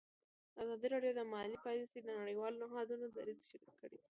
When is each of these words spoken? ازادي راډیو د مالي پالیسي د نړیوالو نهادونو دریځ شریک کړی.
ازادي 0.63 0.87
راډیو 0.93 1.11
د 1.17 1.21
مالي 1.33 1.57
پالیسي 1.65 1.99
د 2.03 2.09
نړیوالو 2.21 2.61
نهادونو 2.63 3.05
دریځ 3.17 3.39
شریک 3.49 3.73
کړی. 3.81 3.99